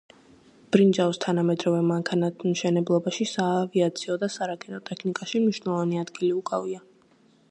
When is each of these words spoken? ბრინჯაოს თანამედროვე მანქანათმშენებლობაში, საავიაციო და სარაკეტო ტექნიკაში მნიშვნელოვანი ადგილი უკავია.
ბრინჯაოს 0.75 1.19
თანამედროვე 1.25 1.81
მანქანათმშენებლობაში, 1.89 3.29
საავიაციო 3.33 4.17
და 4.25 4.31
სარაკეტო 4.39 4.83
ტექნიკაში 4.91 5.45
მნიშვნელოვანი 5.45 6.05
ადგილი 6.07 6.33
უკავია. 6.41 6.85